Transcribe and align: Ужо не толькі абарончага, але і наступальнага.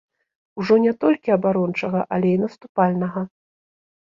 Ужо 0.61 0.77
не 0.85 0.93
толькі 1.03 1.35
абарончага, 1.35 2.01
але 2.17 2.27
і 2.39 2.43
наступальнага. 2.45 3.21